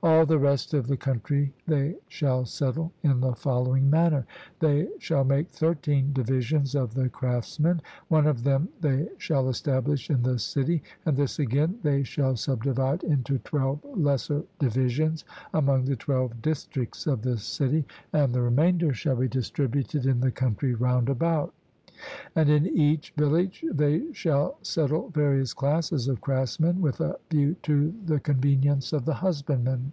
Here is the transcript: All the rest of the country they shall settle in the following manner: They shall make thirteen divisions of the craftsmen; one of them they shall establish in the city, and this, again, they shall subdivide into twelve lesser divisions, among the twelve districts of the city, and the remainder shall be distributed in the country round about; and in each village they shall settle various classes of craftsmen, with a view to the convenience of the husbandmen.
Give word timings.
All 0.00 0.24
the 0.26 0.38
rest 0.38 0.74
of 0.74 0.86
the 0.86 0.96
country 0.96 1.52
they 1.66 1.96
shall 2.06 2.44
settle 2.44 2.92
in 3.02 3.18
the 3.18 3.34
following 3.34 3.90
manner: 3.90 4.26
They 4.60 4.86
shall 5.00 5.24
make 5.24 5.50
thirteen 5.50 6.12
divisions 6.12 6.76
of 6.76 6.94
the 6.94 7.08
craftsmen; 7.08 7.82
one 8.06 8.28
of 8.28 8.44
them 8.44 8.68
they 8.80 9.08
shall 9.18 9.48
establish 9.48 10.08
in 10.08 10.22
the 10.22 10.38
city, 10.38 10.84
and 11.04 11.16
this, 11.16 11.40
again, 11.40 11.80
they 11.82 12.04
shall 12.04 12.36
subdivide 12.36 13.02
into 13.02 13.38
twelve 13.40 13.80
lesser 13.96 14.44
divisions, 14.60 15.24
among 15.52 15.86
the 15.86 15.96
twelve 15.96 16.40
districts 16.42 17.08
of 17.08 17.22
the 17.22 17.36
city, 17.36 17.84
and 18.12 18.32
the 18.32 18.40
remainder 18.42 18.92
shall 18.94 19.16
be 19.16 19.26
distributed 19.26 20.06
in 20.06 20.20
the 20.20 20.30
country 20.30 20.74
round 20.76 21.08
about; 21.08 21.52
and 22.36 22.48
in 22.48 22.64
each 22.64 23.12
village 23.16 23.64
they 23.72 24.04
shall 24.12 24.56
settle 24.62 25.08
various 25.10 25.52
classes 25.52 26.06
of 26.06 26.20
craftsmen, 26.20 26.80
with 26.80 27.00
a 27.00 27.16
view 27.28 27.56
to 27.60 27.92
the 28.06 28.20
convenience 28.20 28.92
of 28.92 29.04
the 29.04 29.14
husbandmen. 29.14 29.90